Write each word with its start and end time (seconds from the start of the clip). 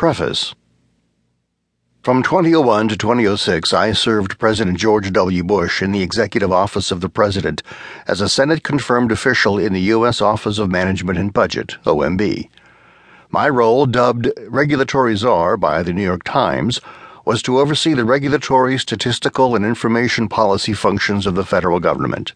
Preface 0.00 0.54
From 2.02 2.22
2001 2.22 2.88
to 2.88 2.96
2006, 2.96 3.74
I 3.74 3.92
served 3.92 4.38
President 4.38 4.78
George 4.78 5.12
W. 5.12 5.44
Bush 5.44 5.82
in 5.82 5.92
the 5.92 6.00
Executive 6.00 6.50
Office 6.50 6.90
of 6.90 7.02
the 7.02 7.10
President 7.10 7.62
as 8.06 8.22
a 8.22 8.28
Senate 8.30 8.62
confirmed 8.62 9.12
official 9.12 9.58
in 9.58 9.74
the 9.74 9.92
U.S. 9.92 10.22
Office 10.22 10.56
of 10.58 10.70
Management 10.70 11.18
and 11.18 11.34
Budget, 11.34 11.76
OMB. 11.84 12.48
My 13.28 13.46
role, 13.46 13.84
dubbed 13.84 14.30
Regulatory 14.48 15.16
Czar 15.16 15.58
by 15.58 15.82
the 15.82 15.92
New 15.92 16.02
York 16.02 16.24
Times, 16.24 16.80
was 17.26 17.42
to 17.42 17.58
oversee 17.58 17.92
the 17.92 18.06
regulatory, 18.06 18.78
statistical, 18.78 19.54
and 19.54 19.66
information 19.66 20.30
policy 20.30 20.72
functions 20.72 21.26
of 21.26 21.34
the 21.34 21.44
federal 21.44 21.78
government. 21.78 22.32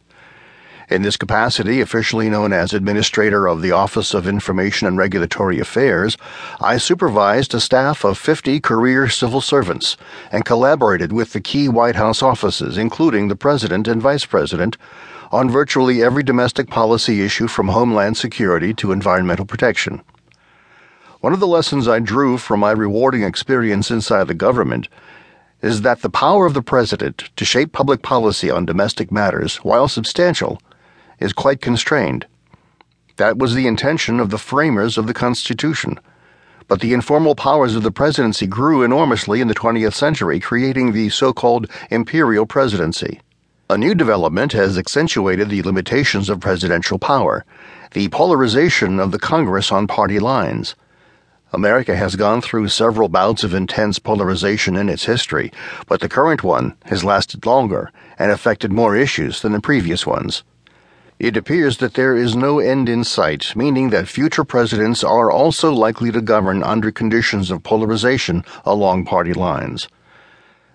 In 0.91 1.01
this 1.01 1.17
capacity, 1.17 1.81
officially 1.81 2.29
known 2.29 2.53
as 2.53 2.75
Administrator 2.75 3.47
of 3.47 3.63
the 3.63 3.73
Office 3.73 4.13
of 4.13 4.29
Information 4.29 4.87
and 4.87 4.99
Regulatory 4.99 5.59
Affairs, 5.59 6.19
I 6.61 6.77
supervised 6.77 7.55
a 7.55 7.61
staff 7.61 8.05
of 8.05 8.19
50 8.19 8.61
career 8.61 9.09
civil 9.09 9.41
servants 9.41 9.97
and 10.31 10.45
collaborated 10.45 11.11
with 11.11 11.33
the 11.33 11.41
key 11.41 11.69
White 11.71 11.97
House 11.97 12.23
offices, 12.23 12.77
including 12.77 13.29
the 13.29 13.37
President 13.37 13.89
and 13.89 14.03
Vice 14.03 14.27
President, 14.27 14.77
on 15.33 15.49
virtually 15.49 16.03
every 16.03 16.23
domestic 16.23 16.69
policy 16.69 17.23
issue 17.23 17.49
from 17.49 17.69
Homeland 17.69 18.19
Security 18.19 18.75
to 18.75 18.93
environmental 18.93 19.47
protection. 19.47 20.03
One 21.21 21.33
of 21.33 21.41
the 21.41 21.47
lessons 21.47 21.89
I 21.89 21.99
drew 21.99 22.37
from 22.37 22.61
my 22.61 22.73
rewarding 22.73 23.23
experience 23.23 23.91
inside 23.91 24.29
the 24.29 24.35
government 24.35 24.89
is 25.63 25.81
that 25.81 26.03
the 26.03 26.11
power 26.11 26.45
of 26.45 26.53
the 26.53 26.61
President 26.61 27.31
to 27.37 27.45
shape 27.47 27.73
public 27.73 28.03
policy 28.03 28.51
on 28.51 28.67
domestic 28.67 29.11
matters, 29.11 29.57
while 29.65 29.89
substantial, 29.89 30.61
is 31.21 31.33
quite 31.33 31.61
constrained. 31.61 32.27
That 33.17 33.39
was 33.39 33.55
the 33.55 33.67
intention 33.67 34.21
of 34.21 34.31
the 34.31 34.39
framers 34.39 34.99
of 34.99 35.07
the 35.07 35.15
Constitution. 35.15 36.01
But 36.67 36.81
the 36.81 36.95
informal 36.95 37.35
powers 37.35 37.77
of 37.77 37.83
the 37.83 37.93
presidency 37.93 38.47
grew 38.47 38.83
enormously 38.83 39.41
in 39.41 39.49
the 39.49 39.55
20th 39.55 39.95
century, 39.95 40.41
creating 40.41 40.93
the 40.93 41.11
so 41.11 41.33
called 41.33 41.71
imperial 41.91 42.47
presidency. 42.47 43.21
A 43.71 43.79
new 43.79 43.95
development 43.95 44.53
has 44.53 44.77
accentuated 44.77 45.49
the 45.49 45.63
limitations 45.63 46.29
of 46.29 46.41
presidential 46.41 46.99
power 46.99 47.45
the 47.93 48.09
polarization 48.09 48.99
of 48.99 49.13
the 49.13 49.21
Congress 49.21 49.71
on 49.71 49.87
party 49.87 50.19
lines. 50.19 50.75
America 51.53 51.95
has 51.95 52.17
gone 52.17 52.41
through 52.41 52.67
several 52.67 53.09
bouts 53.09 53.45
of 53.45 53.55
intense 53.55 54.01
polarization 54.01 54.75
in 54.75 54.89
its 54.89 55.05
history, 55.05 55.53
but 55.87 56.01
the 56.01 56.09
current 56.09 56.43
one 56.43 56.77
has 56.87 57.05
lasted 57.05 57.47
longer 57.47 57.93
and 58.19 58.33
affected 58.33 58.73
more 58.73 58.97
issues 58.97 59.43
than 59.43 59.53
the 59.53 59.61
previous 59.61 60.05
ones. 60.05 60.43
It 61.25 61.39
appears 61.39 61.79
that 61.79 61.95
there 61.95 62.15
is 62.15 62.37
no 62.37 62.59
end 62.59 62.87
in 62.87 63.03
sight, 63.03 63.57
meaning 63.57 63.89
that 63.89 64.09
future 64.09 64.45
presidents 64.45 65.03
are 65.03 65.31
also 65.31 65.73
likely 65.73 66.13
to 66.13 66.21
govern 66.21 66.63
under 66.63 66.91
conditions 66.91 67.51
of 67.51 67.63
polarization 67.63 68.45
along 68.67 69.07
party 69.07 69.33
lines. 69.33 69.89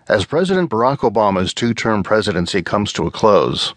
As 0.08 0.26
President 0.26 0.72
Barack 0.72 1.02
Obama's 1.08 1.54
two 1.54 1.76
term 1.76 2.02
presidency 2.02 2.64
comes 2.64 2.92
to 2.94 3.06
a 3.06 3.12
close, 3.12 3.76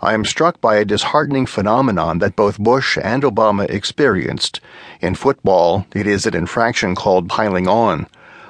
I 0.00 0.12
am 0.12 0.24
struck 0.24 0.60
by 0.60 0.74
a 0.78 0.84
disheartening 0.84 1.46
phenomenon 1.46 2.18
that 2.18 2.34
both 2.34 2.58
Bush 2.58 2.98
and 3.00 3.22
Obama 3.22 3.70
experienced. 3.70 4.60
In 5.00 5.14
football, 5.14 5.86
it 5.94 6.08
is 6.08 6.26
an 6.26 6.34
infraction 6.34 6.96
called 6.96 7.28
piling 7.28 7.68
on, 7.68 8.08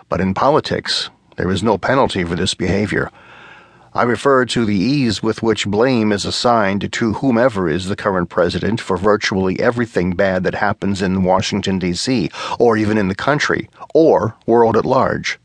but 0.08 0.22
in 0.22 0.32
politics, 0.32 1.10
there 1.36 1.50
is 1.50 1.62
no 1.62 1.76
penalty 1.76 2.24
for 2.24 2.34
this 2.34 2.54
behavior. 2.54 3.10
I 3.98 4.04
refer 4.04 4.44
to 4.44 4.64
the 4.64 4.76
ease 4.76 5.24
with 5.24 5.42
which 5.42 5.66
blame 5.66 6.12
is 6.12 6.24
assigned 6.24 6.92
to 6.92 7.12
whomever 7.14 7.68
is 7.68 7.86
the 7.86 7.96
current 7.96 8.28
president 8.28 8.80
for 8.80 8.96
virtually 8.96 9.58
everything 9.58 10.12
bad 10.12 10.44
that 10.44 10.54
happens 10.54 11.02
in 11.02 11.24
Washington, 11.24 11.80
D.C., 11.80 12.30
or 12.60 12.76
even 12.76 12.96
in 12.96 13.08
the 13.08 13.16
country, 13.16 13.68
or 13.92 14.36
world 14.46 14.76
at 14.76 14.84
large. 14.84 15.40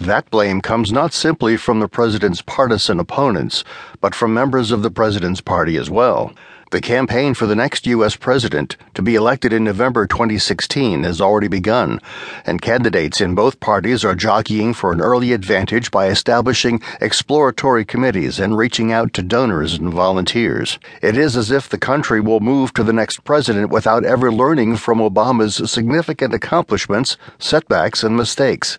That 0.00 0.28
blame 0.28 0.60
comes 0.60 0.90
not 0.90 1.12
simply 1.12 1.56
from 1.56 1.78
the 1.78 1.86
president's 1.86 2.42
partisan 2.42 2.98
opponents, 2.98 3.62
but 4.00 4.12
from 4.12 4.34
members 4.34 4.72
of 4.72 4.82
the 4.82 4.90
president's 4.90 5.40
party 5.40 5.76
as 5.76 5.88
well. 5.88 6.32
The 6.70 6.80
campaign 6.80 7.34
for 7.34 7.46
the 7.46 7.54
next 7.54 7.86
U.S. 7.86 8.16
president 8.16 8.76
to 8.94 9.02
be 9.02 9.14
elected 9.14 9.52
in 9.52 9.64
November 9.64 10.06
2016 10.06 11.04
has 11.04 11.20
already 11.20 11.46
begun, 11.46 12.00
and 12.46 12.60
candidates 12.60 13.20
in 13.20 13.34
both 13.34 13.60
parties 13.60 14.04
are 14.04 14.14
jockeying 14.14 14.74
for 14.74 14.90
an 14.90 15.00
early 15.00 15.32
advantage 15.32 15.90
by 15.90 16.08
establishing 16.08 16.80
exploratory 17.00 17.84
committees 17.84 18.40
and 18.40 18.56
reaching 18.56 18.92
out 18.92 19.12
to 19.12 19.22
donors 19.22 19.74
and 19.74 19.92
volunteers. 19.92 20.78
It 21.02 21.16
is 21.16 21.36
as 21.36 21.50
if 21.50 21.68
the 21.68 21.78
country 21.78 22.20
will 22.20 22.40
move 22.40 22.72
to 22.74 22.82
the 22.82 22.92
next 22.92 23.24
president 23.24 23.70
without 23.70 24.04
ever 24.04 24.32
learning 24.32 24.76
from 24.76 24.98
Obama's 24.98 25.70
significant 25.70 26.34
accomplishments, 26.34 27.16
setbacks, 27.38 28.02
and 28.02 28.16
mistakes. 28.16 28.78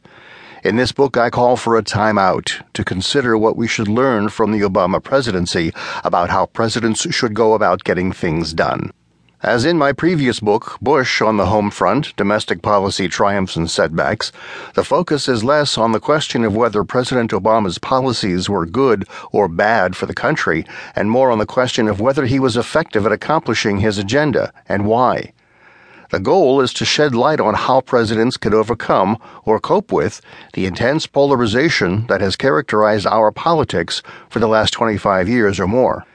In 0.66 0.78
this 0.78 0.92
book, 0.92 1.16
I 1.16 1.30
call 1.30 1.58
for 1.58 1.78
a 1.78 1.84
timeout 1.84 2.64
to 2.74 2.84
consider 2.84 3.38
what 3.38 3.56
we 3.56 3.68
should 3.68 3.88
learn 3.88 4.30
from 4.30 4.52
the 4.52 4.62
Obama 4.62 5.00
presidency 5.02 5.72
about 6.04 6.32
how 6.32 6.48
presidents 6.48 7.08
should 7.14 7.36
go 7.36 7.54
about 7.54 7.84
getting 7.84 8.12
things 8.12 8.52
done. 8.52 8.92
As 9.44 9.64
in 9.64 9.78
my 9.78 9.94
previous 9.94 10.40
book, 10.40 10.80
Bush 10.82 11.22
on 11.22 11.38
the 11.38 11.46
Home 11.46 11.70
Front 11.70 12.16
Domestic 12.16 12.64
Policy 12.64 13.08
Triumphs 13.08 13.56
and 13.56 13.70
Setbacks, 13.70 14.32
the 14.74 14.84
focus 14.84 15.28
is 15.28 15.44
less 15.44 15.78
on 15.78 15.92
the 15.92 16.00
question 16.00 16.44
of 16.44 16.56
whether 16.56 16.84
President 16.84 17.30
Obama's 17.30 17.78
policies 17.78 18.50
were 18.50 18.66
good 18.66 19.08
or 19.32 19.48
bad 19.48 19.96
for 19.96 20.08
the 20.08 20.16
country, 20.16 20.66
and 20.96 21.12
more 21.12 21.30
on 21.30 21.38
the 21.38 21.46
question 21.46 21.88
of 21.88 22.02
whether 22.02 22.26
he 22.26 22.40
was 22.40 22.58
effective 22.58 23.06
at 23.06 23.12
accomplishing 23.12 23.82
his 23.82 24.00
agenda 24.00 24.52
and 24.68 24.88
why. 24.88 25.32
The 26.12 26.20
goal 26.20 26.62
is 26.62 26.72
to 26.74 26.86
shed 26.86 27.16
light 27.16 27.40
on 27.40 27.56
how 27.56 27.82
presidents 27.82 28.38
can 28.38 28.54
overcome 28.54 29.18
or 29.44 29.60
cope 29.60 29.92
with 29.92 30.22
the 30.54 30.68
intense 30.68 31.08
polarization 31.08 32.06
that 32.08 32.22
has 32.22 32.36
characterized 32.36 33.08
our 33.08 33.32
politics 33.32 34.04
for 34.30 34.40
the 34.40 34.48
last 34.48 34.72
25 34.72 35.28
years 35.28 35.60
or 35.60 35.68
more. 35.68 36.06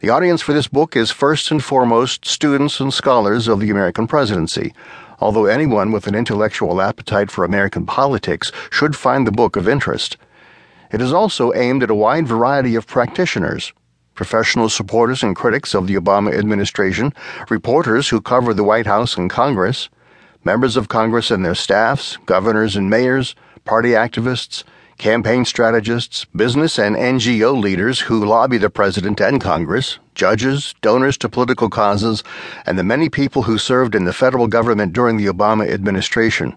The 0.00 0.10
audience 0.10 0.42
for 0.42 0.52
this 0.52 0.68
book 0.68 0.94
is 0.94 1.10
first 1.10 1.50
and 1.50 1.64
foremost 1.64 2.26
students 2.26 2.78
and 2.78 2.92
scholars 2.92 3.48
of 3.48 3.58
the 3.60 3.70
American 3.70 4.06
presidency, 4.06 4.74
although 5.18 5.46
anyone 5.46 5.92
with 5.92 6.06
an 6.06 6.14
intellectual 6.14 6.82
appetite 6.82 7.30
for 7.30 7.44
American 7.44 7.86
politics 7.86 8.52
should 8.70 8.94
find 8.94 9.26
the 9.26 9.32
book 9.32 9.56
of 9.56 9.66
interest. 9.66 10.18
It 10.92 11.00
is 11.00 11.12
also 11.12 11.54
aimed 11.54 11.82
at 11.82 11.90
a 11.90 11.94
wide 11.94 12.28
variety 12.28 12.74
of 12.74 12.86
practitioners 12.86 13.72
professional 14.18 14.68
supporters 14.68 15.22
and 15.22 15.36
critics 15.36 15.74
of 15.74 15.86
the 15.86 15.94
Obama 15.94 16.36
administration, 16.36 17.14
reporters 17.48 18.08
who 18.08 18.20
cover 18.20 18.52
the 18.52 18.64
White 18.64 18.84
House 18.84 19.16
and 19.16 19.30
Congress, 19.30 19.88
members 20.42 20.76
of 20.76 20.88
Congress 20.88 21.30
and 21.30 21.44
their 21.44 21.54
staffs, 21.54 22.16
governors 22.26 22.74
and 22.74 22.90
mayors, 22.90 23.36
party 23.64 23.90
activists, 23.90 24.64
campaign 24.98 25.44
strategists, 25.44 26.24
business 26.34 26.80
and 26.80 26.96
NGO 26.96 27.62
leaders 27.62 28.00
who 28.00 28.24
lobby 28.24 28.58
the 28.58 28.68
president 28.68 29.20
and 29.20 29.40
Congress, 29.40 30.00
judges, 30.16 30.74
donors 30.82 31.16
to 31.18 31.28
political 31.28 31.70
causes, 31.70 32.24
and 32.66 32.76
the 32.76 32.82
many 32.82 33.08
people 33.08 33.42
who 33.42 33.56
served 33.56 33.94
in 33.94 34.04
the 34.04 34.12
federal 34.12 34.48
government 34.48 34.92
during 34.92 35.16
the 35.16 35.26
Obama 35.26 35.70
administration. 35.70 36.56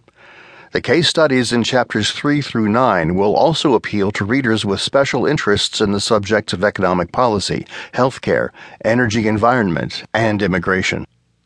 The 0.71 0.79
case 0.79 1.09
studies 1.09 1.51
in 1.51 1.65
chapters 1.65 2.11
3 2.11 2.41
through 2.41 2.69
9 2.69 3.15
will 3.15 3.35
also 3.35 3.73
appeal 3.73 4.09
to 4.11 4.23
readers 4.23 4.63
with 4.63 4.79
special 4.79 5.25
interests 5.25 5.81
in 5.81 5.91
the 5.91 5.99
subjects 5.99 6.53
of 6.53 6.63
economic 6.63 7.11
policy, 7.11 7.67
healthcare, 7.93 8.51
energy 8.85 9.27
environment, 9.27 10.05
and 10.13 10.41
immigration. 10.41 11.05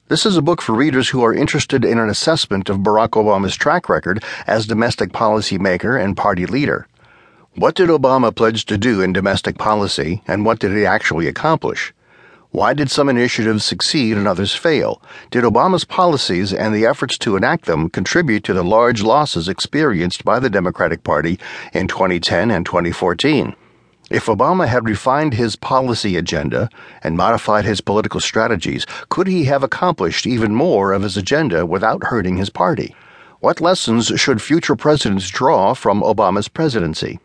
This 0.10 0.28
is 0.28 0.38
a 0.38 0.44
book 0.44 0.62
for 0.62 0.76
readers 0.76 1.10
who 1.10 1.24
are 1.24 1.34
interested 1.34 1.84
in 1.84 1.98
an 1.98 2.08
assessment 2.08 2.70
of 2.70 2.82
Barack 2.82 3.20
Obama's 3.20 3.56
track 3.56 3.90
record 3.90 4.24
as 4.46 4.68
domestic 4.68 5.12
policy 5.12 5.58
maker 5.58 5.98
and 5.98 6.16
party 6.16 6.46
leader. 6.46 6.88
What 7.56 7.74
did 7.74 7.90
Obama 7.90 8.36
pledge 8.36 8.66
to 8.66 8.78
do 8.78 9.02
in 9.02 9.12
domestic 9.12 9.58
policy, 9.58 10.22
and 10.28 10.46
what 10.46 10.60
did 10.60 10.74
he 10.74 10.86
actually 10.86 11.28
accomplish? 11.28 11.96
Why 12.56 12.74
did 12.74 12.90
some 12.90 13.10
initiatives 13.10 13.66
succeed 13.66 14.16
and 14.16 14.30
others 14.30 14.56
fail? 14.56 15.02
Did 15.30 15.44
Obama's 15.44 15.84
policies 15.84 16.54
and 16.54 16.74
the 16.74 16.86
efforts 16.86 17.18
to 17.18 17.36
enact 17.36 17.66
them 17.66 17.90
contribute 17.90 18.46
to 18.46 18.54
the 18.54 18.64
large 18.64 19.04
losses 19.04 19.50
experienced 19.50 20.24
by 20.24 20.40
the 20.40 20.50
Democratic 20.50 21.04
Party 21.04 21.38
in 21.74 21.90
2010 21.90 22.52
and 22.52 22.66
2014? 22.66 23.58
If 24.10 24.28
Obama 24.28 24.70
had 24.70 24.86
refined 24.86 25.34
his 25.34 25.58
policy 25.58 26.16
agenda 26.16 26.70
and 27.04 27.18
modified 27.18 27.66
his 27.66 27.82
political 27.82 28.22
strategies, 28.22 28.86
could 29.10 29.28
he 29.28 29.44
have 29.44 29.62
accomplished 29.62 30.26
even 30.26 30.56
more 30.56 30.94
of 30.94 31.02
his 31.02 31.18
agenda 31.18 31.66
without 31.66 32.06
hurting 32.06 32.38
his 32.38 32.50
party? 32.50 32.96
What 33.42 33.60
lessons 33.60 34.14
should 34.16 34.42
future 34.42 34.78
presidents 34.78 35.28
draw 35.28 35.74
from 35.74 36.02
Obama's 36.02 36.48
presidency? 36.48 37.20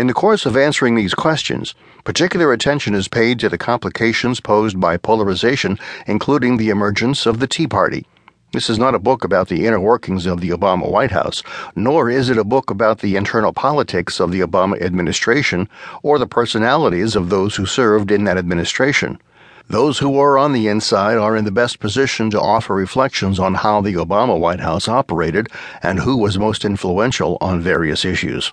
In 0.00 0.06
the 0.06 0.14
course 0.14 0.46
of 0.46 0.56
answering 0.56 0.94
these 0.94 1.12
questions, 1.12 1.74
particular 2.04 2.54
attention 2.54 2.94
is 2.94 3.06
paid 3.06 3.38
to 3.40 3.50
the 3.50 3.58
complications 3.58 4.40
posed 4.40 4.80
by 4.80 4.96
polarization, 4.96 5.78
including 6.06 6.56
the 6.56 6.70
emergence 6.70 7.26
of 7.26 7.38
the 7.38 7.46
Tea 7.46 7.66
Party. 7.66 8.06
This 8.54 8.70
is 8.70 8.78
not 8.78 8.94
a 8.94 8.98
book 8.98 9.24
about 9.24 9.48
the 9.48 9.66
inner 9.66 9.78
workings 9.78 10.24
of 10.24 10.40
the 10.40 10.48
Obama 10.48 10.90
White 10.90 11.10
House, 11.10 11.42
nor 11.76 12.08
is 12.08 12.30
it 12.30 12.38
a 12.38 12.44
book 12.44 12.70
about 12.70 13.00
the 13.00 13.14
internal 13.14 13.52
politics 13.52 14.20
of 14.20 14.32
the 14.32 14.40
Obama 14.40 14.80
administration 14.80 15.68
or 16.02 16.18
the 16.18 16.26
personalities 16.26 17.14
of 17.14 17.28
those 17.28 17.56
who 17.56 17.66
served 17.66 18.10
in 18.10 18.24
that 18.24 18.38
administration. 18.38 19.20
Those 19.68 19.98
who 19.98 20.18
are 20.18 20.38
on 20.38 20.54
the 20.54 20.66
inside 20.68 21.18
are 21.18 21.36
in 21.36 21.44
the 21.44 21.52
best 21.52 21.78
position 21.78 22.30
to 22.30 22.40
offer 22.40 22.74
reflections 22.74 23.38
on 23.38 23.52
how 23.52 23.82
the 23.82 23.96
Obama 23.96 24.40
White 24.40 24.60
House 24.60 24.88
operated 24.88 25.48
and 25.82 26.00
who 26.00 26.16
was 26.16 26.38
most 26.38 26.64
influential 26.64 27.36
on 27.42 27.60
various 27.60 28.06
issues. 28.06 28.50